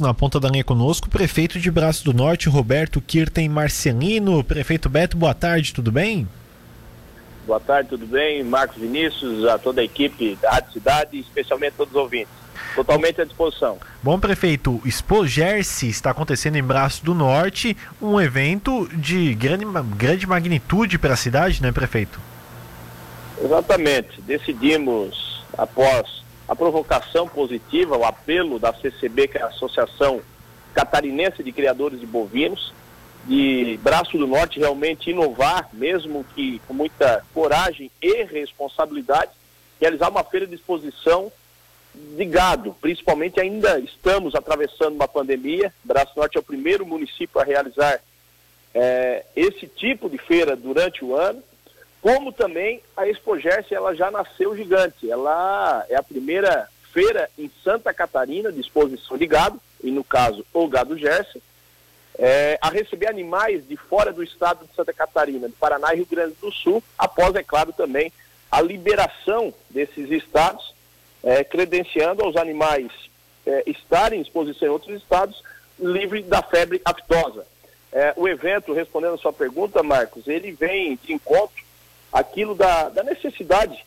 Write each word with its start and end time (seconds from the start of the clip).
Na 0.00 0.14
ponta 0.14 0.40
da 0.40 0.48
linha 0.48 0.64
conosco, 0.64 1.10
prefeito 1.10 1.60
de 1.60 1.70
Braço 1.70 2.06
do 2.06 2.14
Norte, 2.14 2.48
Roberto 2.48 3.02
Kirten 3.02 3.50
Marcelino. 3.50 4.42
Prefeito 4.42 4.88
Beto, 4.88 5.14
boa 5.14 5.34
tarde, 5.34 5.74
tudo 5.74 5.92
bem? 5.92 6.26
Boa 7.46 7.60
tarde, 7.60 7.90
tudo 7.90 8.06
bem? 8.06 8.42
Marcos 8.42 8.78
Vinícius, 8.78 9.46
a 9.46 9.58
toda 9.58 9.82
a 9.82 9.84
equipe 9.84 10.38
da 10.40 10.52
Rádio 10.52 10.72
Cidade, 10.72 11.18
especialmente 11.18 11.74
todos 11.76 11.94
os 11.94 12.00
ouvintes. 12.00 12.32
Totalmente 12.74 13.20
à 13.20 13.26
disposição. 13.26 13.76
Bom, 14.02 14.18
prefeito, 14.18 14.80
Expo 14.86 15.26
Jersey 15.26 15.90
está 15.90 16.12
acontecendo 16.12 16.56
em 16.56 16.62
Braço 16.62 17.04
do 17.04 17.14
Norte, 17.14 17.76
um 18.00 18.18
evento 18.18 18.88
de 18.94 19.34
grande, 19.34 19.66
grande 19.96 20.26
magnitude 20.26 20.98
para 20.98 21.12
a 21.12 21.16
cidade, 21.16 21.62
né, 21.62 21.70
prefeito? 21.70 22.18
Exatamente. 23.38 24.18
Decidimos, 24.22 25.44
após 25.58 26.23
a 26.48 26.54
provocação 26.54 27.26
positiva, 27.28 27.96
o 27.96 28.04
apelo 28.04 28.58
da 28.58 28.72
CCB, 28.72 29.28
que 29.28 29.38
é 29.38 29.42
a 29.42 29.46
Associação 29.46 30.20
Catarinense 30.74 31.42
de 31.42 31.52
Criadores 31.52 32.00
de 32.00 32.06
Bovinos, 32.06 32.72
de 33.26 33.78
Braço 33.82 34.18
do 34.18 34.26
Norte 34.26 34.58
realmente 34.58 35.10
inovar, 35.10 35.68
mesmo 35.72 36.24
que 36.34 36.60
com 36.66 36.74
muita 36.74 37.24
coragem 37.32 37.90
e 38.02 38.24
responsabilidade, 38.24 39.30
realizar 39.80 40.10
uma 40.10 40.22
feira 40.22 40.46
de 40.46 40.54
exposição 40.54 41.32
de 41.94 42.24
gado, 42.24 42.76
principalmente 42.80 43.40
ainda 43.40 43.78
estamos 43.78 44.34
atravessando 44.34 44.94
uma 44.94 45.08
pandemia, 45.08 45.72
Braço 45.82 46.12
Norte 46.16 46.36
é 46.36 46.40
o 46.40 46.44
primeiro 46.44 46.84
município 46.84 47.40
a 47.40 47.44
realizar 47.44 48.00
é, 48.74 49.24
esse 49.36 49.66
tipo 49.68 50.10
de 50.10 50.18
feira 50.18 50.56
durante 50.56 51.04
o 51.04 51.14
ano, 51.14 51.42
como 52.04 52.30
também 52.30 52.82
a 52.94 53.08
Expo 53.08 53.38
Gerse, 53.38 53.74
ela 53.74 53.94
já 53.94 54.10
nasceu 54.10 54.54
gigante. 54.54 55.10
Ela 55.10 55.86
é 55.88 55.96
a 55.96 56.02
primeira 56.02 56.68
feira 56.92 57.30
em 57.38 57.50
Santa 57.64 57.94
Catarina 57.94 58.52
de 58.52 58.60
exposição 58.60 59.16
de 59.16 59.26
gado, 59.26 59.58
e 59.82 59.90
no 59.90 60.04
caso 60.04 60.44
o 60.52 60.68
gado 60.68 60.98
Gerse, 60.98 61.42
é, 62.18 62.58
a 62.60 62.68
receber 62.68 63.06
animais 63.06 63.66
de 63.66 63.74
fora 63.78 64.12
do 64.12 64.22
estado 64.22 64.66
de 64.66 64.74
Santa 64.74 64.92
Catarina, 64.92 65.48
de 65.48 65.54
Paraná 65.54 65.94
e 65.94 65.96
Rio 65.96 66.06
Grande 66.06 66.34
do 66.42 66.52
Sul, 66.52 66.84
após, 66.98 67.34
é 67.36 67.42
claro, 67.42 67.72
também 67.72 68.12
a 68.52 68.60
liberação 68.60 69.54
desses 69.70 70.10
estados, 70.10 70.74
é, 71.22 71.42
credenciando 71.42 72.22
aos 72.22 72.36
animais 72.36 72.92
é, 73.46 73.62
estarem 73.66 74.18
em 74.18 74.22
exposição 74.22 74.68
em 74.68 74.70
outros 74.70 74.94
estados, 74.94 75.42
livre 75.78 76.22
da 76.22 76.42
febre 76.42 76.82
aftosa. 76.84 77.46
É, 77.90 78.12
o 78.14 78.28
evento, 78.28 78.74
respondendo 78.74 79.14
a 79.14 79.18
sua 79.18 79.32
pergunta, 79.32 79.82
Marcos, 79.82 80.28
ele 80.28 80.52
vem 80.52 80.98
de 81.02 81.14
encontro 81.14 81.64
aquilo 82.14 82.54
da, 82.54 82.88
da 82.90 83.02
necessidade 83.02 83.84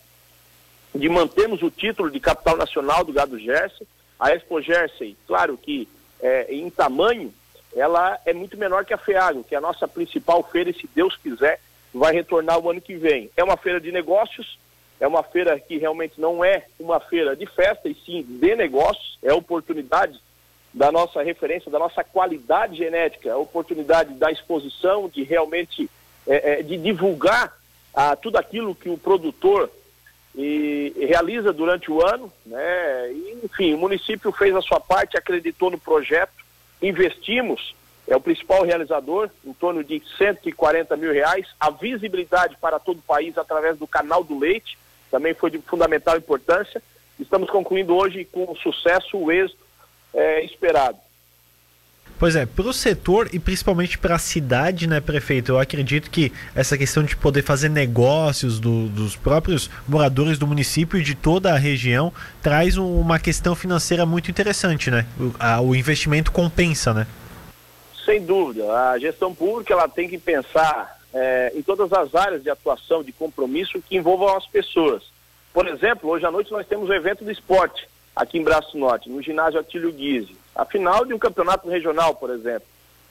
de 0.93 1.07
mantermos 1.07 1.63
o 1.63 1.71
título 1.71 2.11
de 2.11 2.19
capital 2.19 2.57
nacional 2.57 3.05
do 3.05 3.13
gado 3.13 3.39
Jersey. 3.39 3.87
A 4.19 4.31
Expo 4.31 4.61
Jersey, 4.61 5.15
claro 5.25 5.57
que 5.57 5.87
é, 6.19 6.53
em 6.53 6.69
tamanho, 6.69 7.33
ela 7.73 8.19
é 8.25 8.33
muito 8.33 8.57
menor 8.57 8.83
que 8.83 8.93
a 8.93 8.97
FEAGRO, 8.97 9.45
que 9.45 9.55
é 9.55 9.57
a 9.57 9.61
nossa 9.61 9.87
principal 9.87 10.43
feira, 10.43 10.71
e 10.71 10.73
se 10.73 10.89
Deus 10.93 11.15
quiser, 11.15 11.61
vai 11.93 12.13
retornar 12.13 12.59
o 12.59 12.69
ano 12.69 12.81
que 12.81 12.95
vem. 12.95 13.29
É 13.37 13.43
uma 13.43 13.55
feira 13.55 13.79
de 13.79 13.91
negócios, 13.91 14.59
é 14.99 15.07
uma 15.07 15.23
feira 15.23 15.57
que 15.59 15.77
realmente 15.77 16.19
não 16.19 16.43
é 16.43 16.65
uma 16.79 16.99
feira 16.99 17.35
de 17.35 17.45
festa, 17.45 17.87
e 17.87 17.95
sim 18.05 18.23
de 18.23 18.55
negócios, 18.55 19.17
é 19.23 19.31
oportunidade 19.31 20.19
da 20.73 20.91
nossa 20.91 21.21
referência, 21.21 21.71
da 21.71 21.79
nossa 21.79 22.03
qualidade 22.03 22.75
genética, 22.75 23.37
oportunidade 23.37 24.15
da 24.15 24.31
exposição, 24.31 25.07
de 25.07 25.23
realmente 25.23 25.89
é, 26.25 26.59
é, 26.59 26.63
de 26.63 26.77
divulgar 26.77 27.56
a 27.97 28.15
tudo 28.15 28.37
aquilo 28.37 28.75
que 28.75 28.89
o 28.89 28.97
produtor 28.97 29.71
e, 30.35 30.93
e 30.95 31.05
realiza 31.07 31.51
durante 31.51 31.89
o 31.91 32.05
ano, 32.05 32.31
né? 32.45 33.11
E, 33.11 33.39
enfim, 33.43 33.73
o 33.73 33.79
município 33.79 34.31
fez 34.31 34.55
a 34.55 34.61
sua 34.61 34.79
parte, 34.79 35.17
acreditou 35.17 35.71
no 35.71 35.79
projeto, 35.79 36.45
investimos, 36.79 37.73
é 38.07 38.15
o 38.15 38.21
principal 38.21 38.63
realizador, 38.63 39.31
em 39.43 39.51
torno 39.51 39.83
de 39.83 39.99
140 40.15 40.95
mil 40.95 41.11
reais, 41.11 41.47
a 41.59 41.71
visibilidade 41.71 42.55
para 42.61 42.77
todo 42.77 42.99
o 42.99 43.01
país 43.01 43.35
através 43.35 43.79
do 43.79 43.87
canal 43.87 44.23
do 44.23 44.37
leite, 44.37 44.77
também 45.09 45.33
foi 45.33 45.49
de 45.49 45.57
fundamental 45.57 46.15
importância. 46.17 46.79
Estamos 47.19 47.49
concluindo 47.49 47.95
hoje 47.95 48.25
com 48.25 48.55
sucesso 48.57 49.17
o 49.17 49.31
êxito 49.31 49.65
é, 50.13 50.45
esperado. 50.45 50.99
Pois 52.19 52.35
é, 52.35 52.47
para 52.47 52.67
o 52.67 52.73
setor 52.73 53.29
e 53.31 53.37
principalmente 53.37 53.95
para 53.95 54.15
a 54.15 54.19
cidade, 54.19 54.87
né, 54.87 54.99
prefeito? 54.99 55.51
Eu 55.51 55.59
acredito 55.59 56.09
que 56.09 56.31
essa 56.55 56.75
questão 56.75 57.03
de 57.03 57.15
poder 57.15 57.43
fazer 57.43 57.69
negócios 57.69 58.59
do, 58.59 58.87
dos 58.87 59.15
próprios 59.15 59.69
moradores 59.87 60.39
do 60.39 60.47
município 60.47 60.97
e 60.97 61.03
de 61.03 61.13
toda 61.13 61.53
a 61.53 61.57
região 61.57 62.11
traz 62.41 62.75
um, 62.75 62.99
uma 62.99 63.19
questão 63.19 63.55
financeira 63.55 64.03
muito 64.03 64.31
interessante, 64.31 64.89
né? 64.89 65.05
O, 65.19 65.31
a, 65.39 65.61
o 65.61 65.75
investimento 65.75 66.31
compensa, 66.31 66.91
né? 66.91 67.05
Sem 68.03 68.25
dúvida. 68.25 68.65
A 68.71 68.97
gestão 68.97 69.35
pública 69.35 69.73
ela 69.73 69.87
tem 69.87 70.09
que 70.09 70.17
pensar 70.17 70.97
é, 71.13 71.51
em 71.55 71.61
todas 71.61 71.93
as 71.93 72.15
áreas 72.15 72.41
de 72.41 72.49
atuação, 72.49 73.03
de 73.03 73.11
compromisso 73.11 73.79
que 73.79 73.95
envolvam 73.95 74.35
as 74.35 74.47
pessoas. 74.47 75.03
Por 75.53 75.67
exemplo, 75.67 76.09
hoje 76.09 76.25
à 76.25 76.31
noite 76.31 76.51
nós 76.51 76.65
temos 76.65 76.89
o 76.89 76.93
evento 76.93 77.23
do 77.23 77.31
esporte 77.31 77.87
aqui 78.15 78.39
em 78.39 78.43
Braço 78.43 78.75
Norte, 78.75 79.07
no 79.07 79.21
ginásio 79.21 79.59
Atílio 79.59 79.91
Guise 79.91 80.35
a 80.57 80.65
final 80.65 81.05
de 81.05 81.13
um 81.13 81.19
campeonato 81.19 81.69
regional, 81.69 82.15
por 82.15 82.31
exemplo. 82.31 82.67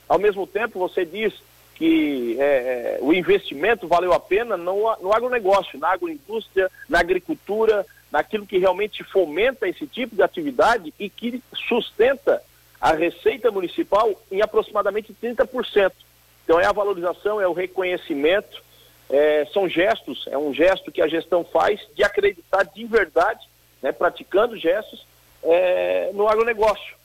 Ao 0.08 0.18
mesmo 0.18 0.46
tempo, 0.48 0.80
você 0.80 1.04
diz 1.04 1.32
que 1.76 2.36
é, 2.40 2.44
é, 2.44 2.98
o 3.00 3.12
investimento 3.12 3.86
valeu 3.86 4.12
a 4.12 4.18
pena 4.18 4.56
no, 4.56 4.96
no 5.00 5.12
agronegócio, 5.12 5.78
na 5.78 5.90
agroindústria, 5.92 6.68
na 6.88 6.98
agricultura, 6.98 7.86
naquilo 8.10 8.46
que 8.46 8.58
realmente 8.58 9.04
fomenta 9.04 9.68
esse 9.68 9.86
tipo 9.86 10.16
de 10.16 10.22
atividade 10.22 10.92
e 10.98 11.08
que 11.08 11.40
sustenta 11.68 12.42
a 12.80 12.92
receita 12.92 13.50
municipal 13.50 14.10
em 14.30 14.42
aproximadamente 14.42 15.14
30%. 15.22 15.92
Então 16.44 16.58
é 16.58 16.66
a 16.66 16.72
valorização, 16.72 17.40
é 17.40 17.46
o 17.46 17.52
reconhecimento, 17.52 18.62
é, 19.08 19.46
são 19.52 19.68
gestos, 19.68 20.26
é 20.28 20.38
um 20.38 20.52
gesto 20.52 20.90
que 20.90 21.02
a 21.02 21.08
gestão 21.08 21.44
faz 21.44 21.80
de 21.94 22.02
acreditar 22.02 22.64
de 22.64 22.84
verdade, 22.86 23.46
né, 23.80 23.92
praticando 23.92 24.56
gestos 24.56 25.06
é, 25.44 26.10
no 26.12 26.28
agronegócio 26.28 26.95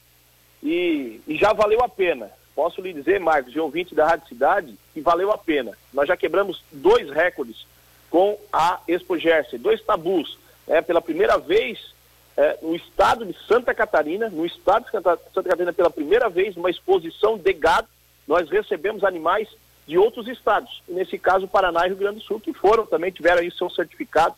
e, 0.64 1.22
e 1.28 1.36
já 1.36 1.54
valeu 1.54 1.82
a 1.82 1.90
pena. 1.90 2.30
Posso 2.56 2.82
lhe 2.82 2.94
dizer, 2.94 3.20
Marcos, 3.20 3.52
de 3.52 3.60
ouvinte 3.60 3.96
da 3.96 4.08
Rádio 4.08 4.28
Cidade, 4.28 4.76
que 4.94 5.02
valeu 5.02 5.32
a 5.32 5.38
pena. 5.38 5.72
Nós 5.94 6.08
já 6.08 6.18
quebramos 6.18 6.64
dois 6.72 7.10
recordes 7.10 7.66
com 8.10 8.38
a 8.52 8.80
Expo 8.88 9.18
Jersey, 9.18 9.58
dois 9.58 9.82
tabus. 9.82 10.38
É, 10.68 10.82
pela 10.82 11.02
primeira 11.02 11.38
vez 11.38 11.94
é, 12.38 12.58
no 12.62 12.76
estado 12.76 13.26
de 13.26 13.36
Santa 13.48 13.74
Catarina, 13.74 14.30
no 14.30 14.46
estado 14.46 14.86
de 14.86 14.92
Santa, 14.92 15.18
Catarina, 15.18 15.74
pela 15.74 15.90
primeira 15.90 16.30
vez, 16.30 16.56
numa 16.56 16.70
exposição 16.70 17.38
de 17.38 17.54
gado, 17.54 17.88
nós 18.28 18.50
recebemos 18.50 19.04
animais 19.04 19.48
de 19.88 19.98
outros 19.98 20.28
estados, 20.28 20.82
nesse 20.88 21.18
caso 21.18 21.48
Paraná 21.48 21.86
e 21.86 21.90
Rio 21.90 21.98
Grande 21.98 22.20
do 22.20 22.24
Sul, 22.24 22.40
que 22.40 22.54
foram, 22.54 22.86
também 22.86 23.12
tiveram 23.12 23.42
aí 23.42 23.52
seu 23.52 23.70
certificado, 23.70 24.36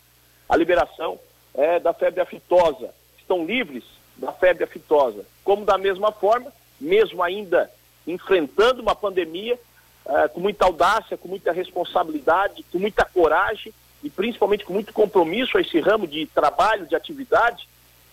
a 0.47 0.55
liberação 0.55 1.19
é, 1.53 1.79
da 1.79 1.93
febre 1.93 2.21
aftosa. 2.21 2.89
Estão 3.17 3.45
livres 3.45 3.83
da 4.17 4.31
febre 4.31 4.63
aftosa. 4.63 5.25
Como 5.43 5.65
da 5.65 5.77
mesma 5.77 6.11
forma, 6.11 6.51
mesmo 6.79 7.21
ainda 7.21 7.69
enfrentando 8.05 8.81
uma 8.81 8.95
pandemia, 8.95 9.57
uh, 10.05 10.29
com 10.29 10.39
muita 10.39 10.65
audácia, 10.65 11.17
com 11.17 11.27
muita 11.27 11.51
responsabilidade, 11.51 12.65
com 12.71 12.79
muita 12.79 13.05
coragem 13.05 13.73
e 14.03 14.09
principalmente 14.09 14.65
com 14.65 14.73
muito 14.73 14.91
compromisso 14.91 15.57
a 15.57 15.61
esse 15.61 15.79
ramo 15.79 16.05
de 16.05 16.25
trabalho, 16.27 16.85
de 16.85 16.95
atividade, 16.95 17.67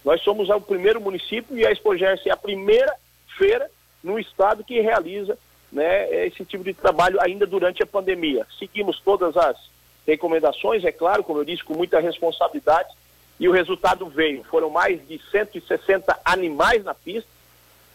nós 0.04 0.22
somos 0.22 0.48
o 0.48 0.60
primeiro 0.60 1.00
município 1.00 1.58
e 1.58 1.66
a 1.66 1.72
Expogerse 1.72 2.28
é 2.28 2.32
a 2.32 2.36
primeira 2.36 2.94
feira 3.36 3.70
no 4.02 4.18
estado 4.18 4.64
que 4.64 4.80
realiza 4.80 5.36
né, 5.70 6.26
esse 6.26 6.44
tipo 6.44 6.64
de 6.64 6.72
trabalho 6.72 7.20
ainda 7.20 7.46
durante 7.46 7.82
a 7.82 7.86
pandemia. 7.86 8.46
Seguimos 8.58 9.00
todas 9.00 9.36
as 9.36 9.56
recomendações, 10.06 10.84
é 10.84 10.92
claro, 10.92 11.22
como 11.22 11.40
eu 11.40 11.44
disse, 11.44 11.62
com 11.62 11.74
muita 11.74 12.00
responsabilidade, 12.00 12.88
e 13.40 13.48
o 13.48 13.52
resultado 13.52 14.06
veio. 14.06 14.44
Foram 14.44 14.68
mais 14.68 15.00
de 15.08 15.18
160 15.30 16.20
animais 16.22 16.84
na 16.84 16.92
pista, 16.92 17.28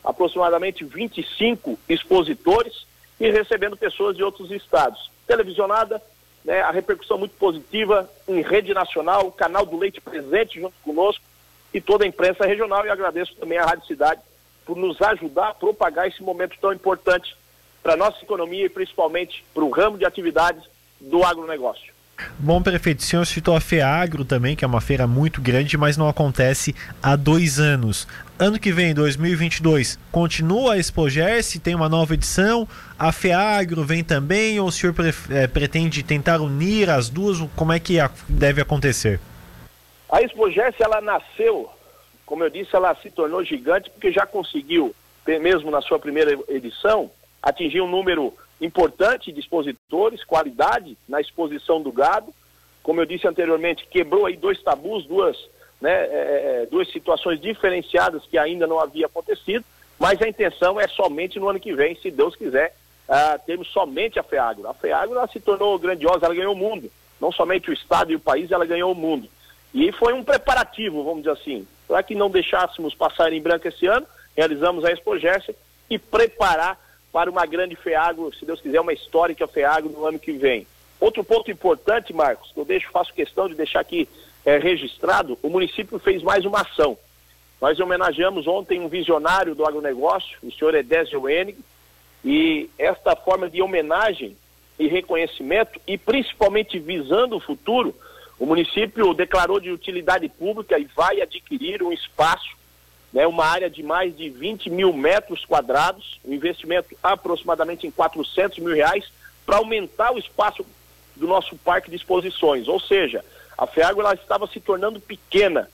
aproximadamente 0.03 0.83
25 0.83 1.78
expositores 1.87 2.85
e 3.20 3.29
recebendo 3.29 3.78
pessoas 3.78 4.17
de 4.17 4.23
outros 4.23 4.52
estados. 4.52 5.11
Televisionada, 5.28 6.02
né, 6.43 6.61
a 6.61 6.72
repercussão 6.72 7.20
muito 7.20 7.35
positiva 7.35 8.09
em 8.28 8.41
rede 8.41 8.73
nacional, 8.73 9.31
canal 9.31 9.66
do 9.66 9.78
Leite 9.78 10.02
presente 10.02 10.59
junto 10.59 10.75
conosco 10.84 11.23
e 11.72 11.79
toda 11.79 12.03
a 12.03 12.08
imprensa 12.08 12.46
regional. 12.46 12.84
E 12.85 12.90
agradeço 12.90 13.35
também 13.35 13.59
à 13.59 13.66
Rádio 13.66 13.85
Cidade 13.85 14.22
por 14.66 14.75
nos 14.75 14.99
ajudar 14.99 15.49
a 15.49 15.53
propagar 15.53 16.08
esse 16.08 16.23
momento 16.23 16.58
tão 16.59 16.73
importante 16.73 17.37
para 17.84 17.93
a 17.93 17.97
nossa 17.97 18.23
economia 18.23 18.66
e 18.66 18.70
principalmente 18.70 19.46
para 19.53 19.64
o 19.64 19.70
ramo 19.70 19.96
de 19.96 20.05
atividades 20.05 20.64
do 20.99 21.23
agronegócio. 21.23 21.95
Bom, 22.40 22.62
prefeito, 22.62 23.00
o 23.00 23.03
senhor 23.03 23.26
citou 23.26 23.56
a 23.56 23.62
FEAGRO 23.62 24.23
também, 24.23 24.56
que 24.56 24.64
é 24.64 24.67
uma 24.67 24.79
feira 24.79 25.06
muito 25.06 25.41
grande, 25.41 25.78
mas 25.78 25.97
não 25.97 26.08
acontece 26.08 26.73
há 27.02 27.16
dois 27.16 27.59
anos. 27.59 28.08
Ano 28.40 28.58
que 28.59 28.72
vem, 28.72 28.94
2022, 28.94 30.00
continua 30.12 30.73
a 30.73 30.78
Expogerse, 30.78 31.59
tem 31.59 31.76
uma 31.76 31.90
nova 31.90 32.14
edição, 32.14 32.67
a 32.97 33.12
FEAGRO 33.12 33.84
vem 33.84 34.03
também, 34.03 34.59
ou 34.59 34.67
o 34.67 34.72
senhor 34.72 34.94
pre 34.94 35.14
é, 35.29 35.47
pretende 35.47 36.03
tentar 36.03 36.40
unir 36.40 36.90
as 36.90 37.09
duas? 37.09 37.40
Como 37.56 37.73
é 37.73 37.79
que 37.79 37.97
deve 38.29 38.61
acontecer? 38.61 39.20
A 40.09 40.22
Expogerse, 40.22 40.82
ela 40.82 41.02
nasceu, 41.02 41.70
como 42.26 42.44
eu 42.44 42.50
disse, 42.50 42.76
ela 42.76 42.96
se 42.96 43.09
tornou 43.09 43.44
gigante 43.44 43.90
porque 43.90 44.11
já 44.11 44.26
conseguiu 44.26 44.96
mesmo 45.40 45.72
na 45.72 45.82
sua 45.82 45.97
primeira 45.97 46.38
edição, 46.47 47.09
atingiu 47.41 47.85
um 47.85 47.90
número 47.90 48.34
importante 48.61 49.31
de 49.31 49.40
expositores, 49.40 50.23
qualidade 50.23 50.97
na 51.07 51.19
exposição 51.19 51.81
do 51.81 51.91
gado. 51.91 52.34
Como 52.81 53.02
eu 53.02 53.05
disse 53.05 53.28
anteriormente, 53.28 53.87
quebrou 53.87 54.25
aí 54.25 54.37
dois 54.37 54.61
tabus, 54.61 55.05
duas, 55.05 55.37
né, 55.81 55.91
é, 55.91 56.61
é 56.63 56.67
duas 56.69 56.91
situações 56.91 57.40
diferenciadas 57.40 58.23
que 58.25 58.37
ainda 58.37 58.67
não 58.67 58.79
havia 58.79 59.07
acontecido, 59.07 59.66
mas 59.99 60.22
a 60.22 60.28
intenção 60.28 60.79
é 60.79 60.87
somente 60.87 61.40
no 61.40 61.49
ano 61.49 61.59
que 61.59 61.73
vem, 61.73 61.96
se 61.96 62.11
Deus 62.11 62.35
quiser, 62.35 62.75
uh, 63.07 63.40
termos 63.46 63.67
somente 63.69 64.19
a 64.19 64.23
FEAGRO. 64.23 64.67
A 64.67 64.73
FEAGRO 64.73 65.17
ela 65.17 65.28
se 65.28 65.40
tornou 65.40 65.79
grandiosa, 65.79 66.25
ela 66.25 66.35
ganhou 66.35 66.53
o 66.53 66.58
mundo. 66.58 66.91
Não 67.19 67.31
somente 67.31 67.69
o 67.69 67.73
Estado 67.73 68.11
e 68.11 68.16
o 68.16 68.19
país, 68.19 68.51
ela 68.51 68.66
ganhou 68.66 68.91
o 68.91 68.96
mundo. 68.96 69.29
E 69.73 69.91
foi 69.93 70.13
um 70.13 70.23
preparativo, 70.23 71.03
vamos 71.03 71.19
dizer 71.19 71.31
assim, 71.31 71.67
para 71.87 72.03
que 72.03 72.16
não 72.16 72.29
deixássemos 72.29 72.93
passar 72.93 73.31
em 73.31 73.41
branco 73.41 73.67
esse 73.67 73.85
ano, 73.85 74.05
realizamos 74.35 74.84
a 74.84 74.91
Expo 74.91 75.16
e 75.90 75.99
preparar 75.99 76.79
para 77.16 77.32
uma 77.32 77.46
grande 77.46 77.78
FEAGRO, 77.78 78.35
se 78.35 78.46
Deus 78.46 78.59
quiser, 78.59 78.82
uma 78.82 78.91
histórica 78.91 79.47
FEAGRO 79.47 79.90
no 79.90 80.06
ano 80.06 80.20
que 80.20 80.34
vem. 80.34 80.67
Outro 81.00 81.23
ponto 81.23 81.50
importante, 81.50 82.12
Marcos, 82.12 82.52
que 82.52 82.59
eu 82.59 82.66
deixo, 82.66 82.91
faço 82.91 83.14
questão 83.14 83.47
de 83.47 83.56
deixar 83.56 83.79
aqui 83.79 84.06
é, 84.44 84.58
registrado, 84.58 85.40
o 85.41 85.47
município 85.47 85.97
fez 85.97 86.22
mais 86.22 86.44
uma 86.44 86.59
ação. 86.59 86.97
Nós 87.62 87.79
homenageamos 87.79 88.47
ontem 88.47 88.82
um 88.82 88.90
visionário 88.90 89.56
do 89.56 89.66
agronegócio, 89.66 90.38
o 90.44 90.52
senhor 90.52 90.76
Edésio 90.76 91.29
Enig, 91.29 91.58
e 92.22 92.70
esta 92.78 93.16
forma 93.16 93.50
de 93.50 93.61
homenagem 93.61 94.35
e 94.78 94.90
reconhecimento, 94.90 95.79
e 95.88 95.97
principalmente 95.97 96.78
visando 96.79 97.38
o 97.38 97.40
futuro, 97.40 97.96
o 98.38 98.46
município 98.46 99.14
declarou 99.14 99.61
de 99.61 99.72
utilidade 99.72 100.28
pública 100.28 100.78
e 100.78 100.84
vai 100.94 101.22
adquirir 101.22 101.82
um 101.82 101.94
espaço 101.94 102.54
né, 103.16 103.26
uma 103.26 103.46
área 103.46 103.70
de 103.70 103.82
mais 103.82 104.14
de 104.14 104.29
20 104.29 104.70
mil 104.70 104.91
metros 104.91 105.46
quadrados, 105.46 106.20
um 106.26 106.34
investimento 106.34 106.94
aproximadamente 107.02 107.88
em 107.88 107.91
400 107.91 108.59
mil 108.59 108.76
reais, 108.76 109.09
para 109.46 109.56
aumentar 109.56 110.12
o 110.12 110.20
espaço 110.20 110.66
do 111.16 111.26
nosso 111.26 111.56
parque 111.56 111.90
de 111.90 111.96
exposições. 111.96 112.67
Ou 112.67 112.78
seja, 112.78 113.23
a 113.58 113.66
FEAGO 113.66 114.02
ela 114.02 114.14
estava 114.16 114.46
se 114.47 114.59
tornando 114.59 115.00
pequena. 115.00 115.72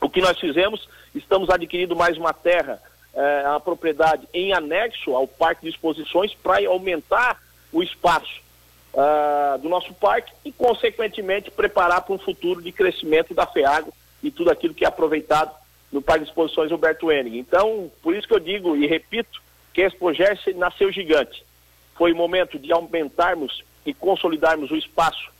O 0.00 0.08
que 0.08 0.20
nós 0.20 0.38
fizemos, 0.38 0.88
estamos 1.12 1.50
adquirindo 1.50 1.96
mais 1.96 2.16
uma 2.16 2.32
terra, 2.32 2.80
eh, 3.12 3.44
a 3.44 3.58
propriedade 3.58 4.28
em 4.32 4.52
anexo 4.52 5.16
ao 5.16 5.26
parque 5.26 5.62
de 5.62 5.70
exposições 5.70 6.32
para 6.32 6.64
aumentar 6.68 7.42
o 7.72 7.82
espaço 7.82 8.40
uh, 8.94 9.58
do 9.58 9.68
nosso 9.68 9.92
parque 9.94 10.32
e, 10.44 10.52
consequentemente, 10.52 11.50
preparar 11.50 12.02
para 12.02 12.14
um 12.14 12.18
futuro 12.18 12.62
de 12.62 12.70
crescimento 12.70 13.34
da 13.34 13.46
FEAGO 13.48 13.92
e 14.22 14.30
tudo 14.30 14.50
aquilo 14.50 14.74
que 14.74 14.84
é 14.84 14.88
aproveitado 14.88 15.50
no 15.92 16.02
Parque 16.02 16.24
de 16.24 16.30
Exposições 16.30 16.70
Roberto 16.70 17.10
Henning. 17.10 17.38
Então, 17.38 17.90
por 18.02 18.14
isso 18.14 18.28
que 18.28 18.34
eu 18.34 18.40
digo 18.40 18.76
e 18.76 18.86
repito 18.86 19.40
que 19.72 19.82
a 19.82 19.86
Expo 19.86 20.10
nasceu 20.56 20.90
gigante. 20.92 21.44
Foi 21.94 22.12
o 22.12 22.16
momento 22.16 22.58
de 22.58 22.72
aumentarmos 22.72 23.64
e 23.84 23.94
consolidarmos 23.94 24.70
o 24.70 24.76
espaço, 24.76 25.30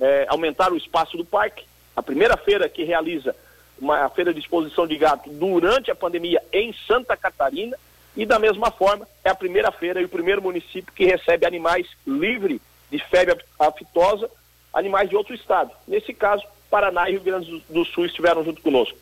é, 0.00 0.26
aumentar 0.28 0.72
o 0.72 0.76
espaço 0.76 1.16
do 1.16 1.24
parque. 1.24 1.64
A 1.96 2.02
primeira 2.02 2.36
feira 2.36 2.68
que 2.68 2.84
realiza 2.84 3.34
uma 3.78 4.08
feira 4.10 4.32
de 4.32 4.40
exposição 4.40 4.86
de 4.86 4.96
gato 4.96 5.30
durante 5.30 5.90
a 5.90 5.94
pandemia 5.94 6.42
em 6.52 6.74
Santa 6.86 7.16
Catarina 7.16 7.76
e 8.16 8.24
da 8.24 8.38
mesma 8.38 8.70
forma 8.70 9.08
é 9.24 9.30
a 9.30 9.34
primeira 9.34 9.72
feira 9.72 10.00
e 10.00 10.04
o 10.04 10.08
primeiro 10.08 10.42
município 10.42 10.92
que 10.94 11.04
recebe 11.04 11.46
animais 11.46 11.86
livre 12.06 12.60
de 12.90 12.98
febre 12.98 13.36
aftosa, 13.58 14.30
animais 14.72 15.08
de 15.08 15.16
outro 15.16 15.34
estado. 15.34 15.70
Nesse 15.86 16.12
caso, 16.12 16.44
Paraná 16.70 17.08
e 17.08 17.12
Rio 17.12 17.20
Grande 17.22 17.64
do 17.68 17.84
Sul 17.84 18.06
estiveram 18.06 18.44
junto 18.44 18.62
conosco. 18.62 18.96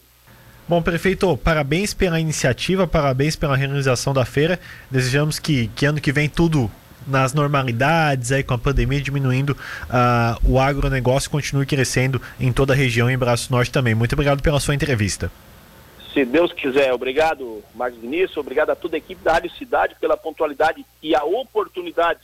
Bom, 0.69 0.81
prefeito, 0.81 1.37
parabéns 1.37 1.93
pela 1.93 2.21
iniciativa, 2.21 2.87
parabéns 2.87 3.35
pela 3.35 3.57
realização 3.57 4.15
da 4.15 4.25
feira. 4.25 4.61
Desejamos 4.91 5.39
que, 5.39 5.69
que 5.69 5.85
ano 5.85 6.01
que 6.01 6.13
vem 6.13 6.29
tudo 6.29 6.71
nas 7.07 7.35
normalidades, 7.35 8.31
aí 8.31 8.45
com 8.45 8.55
a 8.55 8.59
pandemia 8.59 9.01
diminuindo, 9.01 9.51
uh, 9.51 10.51
o 10.51 10.61
agronegócio 10.61 11.29
continue 11.29 11.67
crescendo 11.67 12.23
em 12.39 12.53
toda 12.53 12.73
a 12.73 12.77
região 12.77 13.11
e 13.11 13.15
em 13.15 13.19
Braço 13.19 13.51
Norte 13.51 13.73
também. 13.73 13.95
Muito 13.95 14.13
obrigado 14.13 14.41
pela 14.41 14.61
sua 14.61 14.75
entrevista. 14.75 15.31
Se 16.13 16.25
Deus 16.25 16.53
quiser, 16.53 16.93
obrigado, 16.93 17.63
Marcos 17.75 18.01
Vinícius, 18.01 18.37
obrigado 18.37 18.71
a 18.71 18.77
toda 18.77 18.97
a 18.97 18.99
equipe 18.99 19.23
da 19.25 19.33
Rádio 19.33 19.51
Cidade 19.53 19.97
pela 19.99 20.17
pontualidade 20.17 20.85
e 21.03 21.15
a 21.15 21.25
oportunidade 21.25 22.21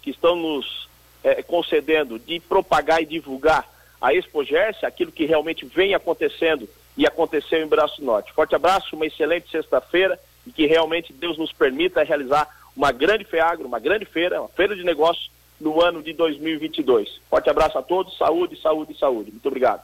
que 0.00 0.10
estão 0.10 0.36
nos 0.36 0.88
eh, 1.24 1.42
concedendo 1.42 2.18
de 2.20 2.38
propagar 2.38 3.02
e 3.02 3.06
divulgar 3.06 3.68
a 4.00 4.14
Expo 4.14 4.44
Gerse, 4.44 4.86
aquilo 4.86 5.10
que 5.10 5.26
realmente 5.26 5.64
vem 5.66 5.94
acontecendo 5.94 6.68
e 6.96 7.06
aconteceu 7.06 7.62
em 7.62 7.66
Braço 7.66 8.04
Norte. 8.04 8.32
Forte 8.32 8.54
abraço, 8.54 8.94
uma 8.94 9.06
excelente 9.06 9.50
sexta-feira 9.50 10.18
e 10.46 10.52
que 10.52 10.66
realmente 10.66 11.12
Deus 11.12 11.38
nos 11.38 11.52
permita 11.52 12.02
realizar 12.02 12.48
uma 12.76 12.92
grande 12.92 13.24
FEAGRO, 13.24 13.66
uma 13.66 13.78
grande 13.78 14.04
feira, 14.04 14.40
uma 14.40 14.48
feira 14.48 14.74
de 14.74 14.84
negócios 14.84 15.30
no 15.60 15.80
ano 15.80 16.02
de 16.02 16.12
2022. 16.12 17.20
Forte 17.30 17.48
abraço 17.48 17.78
a 17.78 17.82
todos, 17.82 18.16
saúde, 18.18 18.60
saúde, 18.60 18.98
saúde. 18.98 19.30
Muito 19.30 19.46
obrigado. 19.46 19.82